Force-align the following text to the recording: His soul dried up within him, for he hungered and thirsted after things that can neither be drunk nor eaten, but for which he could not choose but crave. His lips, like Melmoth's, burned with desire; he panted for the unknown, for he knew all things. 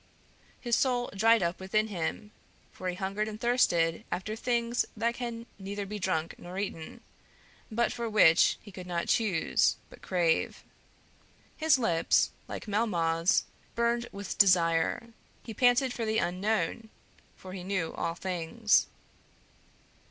His 0.59 0.75
soul 0.75 1.11
dried 1.15 1.43
up 1.43 1.59
within 1.59 1.85
him, 1.89 2.31
for 2.71 2.89
he 2.89 2.95
hungered 2.95 3.27
and 3.27 3.39
thirsted 3.39 4.03
after 4.11 4.35
things 4.35 4.83
that 4.97 5.13
can 5.13 5.45
neither 5.59 5.85
be 5.85 5.99
drunk 5.99 6.33
nor 6.39 6.57
eaten, 6.57 7.01
but 7.71 7.93
for 7.93 8.09
which 8.09 8.57
he 8.63 8.71
could 8.71 8.87
not 8.87 9.07
choose 9.09 9.75
but 9.91 10.01
crave. 10.01 10.63
His 11.55 11.77
lips, 11.77 12.31
like 12.47 12.67
Melmoth's, 12.67 13.43
burned 13.75 14.09
with 14.11 14.39
desire; 14.39 15.09
he 15.43 15.53
panted 15.53 15.93
for 15.93 16.03
the 16.03 16.17
unknown, 16.17 16.89
for 17.35 17.53
he 17.53 17.63
knew 17.63 17.93
all 17.93 18.15
things. 18.15 18.87